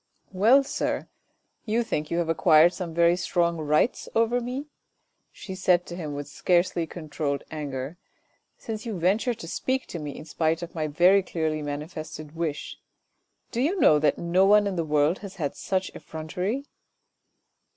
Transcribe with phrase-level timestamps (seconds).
[0.43, 1.09] "Well, sir,
[1.63, 4.65] you think you have acquired some very strong rights over me?"
[5.31, 7.97] she said to him with scarcely controlled anger,"
[8.57, 12.79] since you venture to speak to me, in spite of my very clearly manifested wish?
[13.51, 16.65] Do you know that no one in the world has had such effrontery